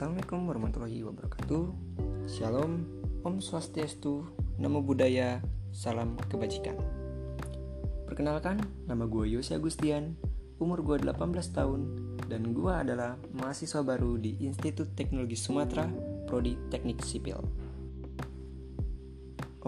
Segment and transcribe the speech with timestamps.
[0.00, 1.64] Assalamualaikum warahmatullahi wabarakatuh.
[2.24, 2.88] Shalom,
[3.20, 4.24] Om Swastiastu,
[4.56, 5.44] Namo Buddhaya,
[5.76, 6.72] Salam Kebajikan.
[8.08, 10.16] Perkenalkan, nama gue Yosi Agustian,
[10.56, 11.20] umur gue 18
[11.52, 11.80] tahun
[12.32, 15.84] Dan gue adalah mahasiswa baru di Institut Teknologi Sumatera,
[16.24, 17.36] Prodi Teknik Sipil.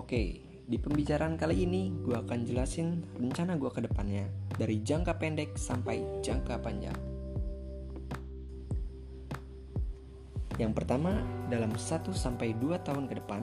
[0.00, 0.22] Oke,
[0.64, 4.24] di pembicaraan kali ini gue akan jelasin rencana gue ke depannya
[4.56, 7.11] Dari jangka pendek sampai jangka panjang
[10.62, 11.18] Yang pertama,
[11.50, 13.42] dalam 1 sampai 2 tahun ke depan,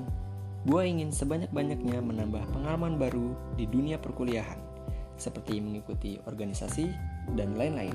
[0.63, 4.55] gue ingin sebanyak-banyaknya menambah pengalaman baru di dunia perkuliahan,
[5.19, 6.87] seperti mengikuti organisasi
[7.35, 7.91] dan lain-lain.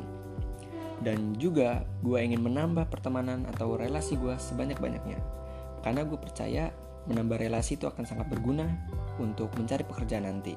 [1.01, 5.17] Dan juga gue ingin menambah pertemanan atau relasi gue sebanyak-banyaknya.
[5.81, 6.69] Karena gue percaya
[7.09, 8.69] menambah relasi itu akan sangat berguna
[9.17, 10.53] untuk mencari pekerjaan nanti.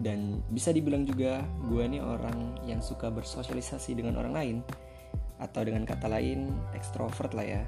[0.00, 4.56] Dan bisa dibilang juga gue ini orang yang suka bersosialisasi dengan orang lain
[5.40, 7.62] atau dengan kata lain ekstrovert lah ya.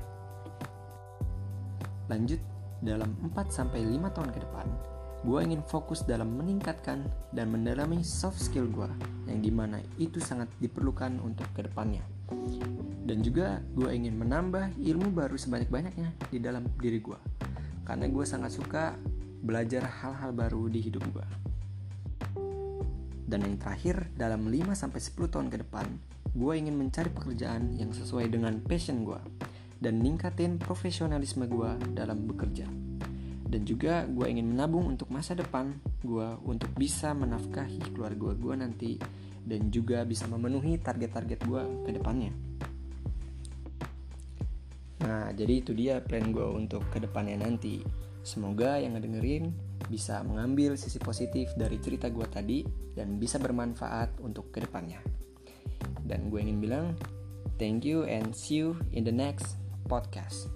[2.13, 2.39] Lanjut,
[2.85, 3.73] dalam 4-5
[4.13, 4.67] tahun ke depan,
[5.23, 8.91] gue ingin fokus dalam meningkatkan dan mendalami soft skill gue
[9.31, 12.05] yang di mana itu sangat diperlukan untuk ke depannya.
[13.03, 17.19] Dan juga gue ingin menambah ilmu baru sebanyak-banyaknya di dalam diri gue.
[17.83, 18.95] Karena gue sangat suka
[19.43, 21.27] belajar hal-hal baru di hidup gue.
[23.33, 25.89] Dan yang terakhir, dalam 5-10 tahun ke depan,
[26.37, 29.17] gue ingin mencari pekerjaan yang sesuai dengan passion gue
[29.81, 32.69] dan ningkatin profesionalisme gue dalam bekerja.
[33.49, 35.73] Dan juga gue ingin menabung untuk masa depan
[36.05, 38.93] gue untuk bisa menafkahi keluarga gue nanti
[39.49, 42.37] dan juga bisa memenuhi target-target gue ke depannya.
[45.09, 47.81] Nah, jadi itu dia plan gue untuk ke depannya nanti.
[48.21, 52.65] Semoga yang ngedengerin bisa mengambil sisi positif dari cerita gue tadi
[52.97, 55.05] dan bisa bermanfaat untuk ke depannya.
[56.01, 56.87] Dan gue ingin bilang,
[57.61, 60.49] thank you and see you in the next podcast.